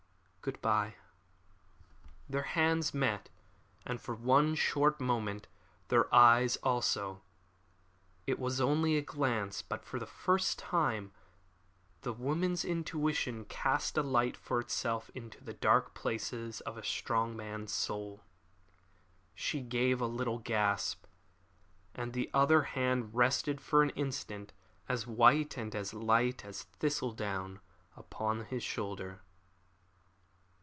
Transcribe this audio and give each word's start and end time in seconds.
"Good 0.43 0.59
bye!" 0.59 0.95
Their 2.27 2.41
hands 2.57 2.95
met, 2.95 3.29
and 3.85 4.01
for 4.01 4.15
one 4.15 4.55
short 4.55 4.99
moment 4.99 5.47
their 5.89 6.11
eyes 6.11 6.55
also. 6.63 7.21
It 8.25 8.39
was 8.39 8.59
only 8.59 8.97
a 8.97 9.03
glance, 9.03 9.61
but 9.61 9.85
for 9.85 9.99
the 9.99 10.07
first 10.07 10.59
and 10.59 10.63
last 10.63 10.71
time 10.75 11.11
the 12.01 12.11
woman's 12.11 12.65
intuition 12.65 13.45
cast 13.45 13.99
a 13.99 14.01
light 14.01 14.35
for 14.35 14.59
itself 14.59 15.11
into 15.13 15.43
the 15.43 15.53
dark 15.53 15.93
places 15.93 16.59
of 16.61 16.75
a 16.75 16.83
strong 16.83 17.35
man's 17.37 17.71
soul. 17.71 18.23
She 19.35 19.61
gave 19.61 20.01
a 20.01 20.07
little 20.07 20.39
gasp, 20.39 21.05
and 21.93 22.15
her 22.15 22.25
other 22.33 22.63
hand 22.63 23.13
rested 23.13 23.61
for 23.61 23.83
an 23.83 23.91
instant, 23.91 24.53
as 24.89 25.05
white 25.05 25.55
and 25.55 25.75
as 25.75 25.93
light 25.93 26.43
as 26.43 26.63
thistle 26.63 27.11
down, 27.11 27.59
upon 27.95 28.45
his 28.45 28.63
shoulder. 28.63 29.21